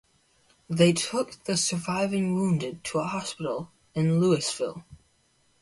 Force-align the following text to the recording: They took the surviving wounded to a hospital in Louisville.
They 0.67 0.93
took 0.93 1.43
the 1.43 1.55
surviving 1.55 2.33
wounded 2.33 2.83
to 2.85 2.97
a 2.97 3.03
hospital 3.05 3.71
in 3.93 4.19
Louisville. 4.19 4.83